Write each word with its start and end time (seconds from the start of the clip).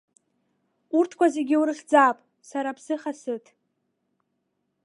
Урҭқәа 0.97 1.27
зегьы 1.35 1.55
урыхьӡап, 1.61 2.17
сара 2.49 2.67
аԥсыха 2.71 3.11
сыҭ! 3.21 3.45